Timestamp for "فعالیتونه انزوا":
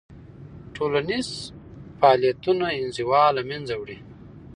1.99-3.23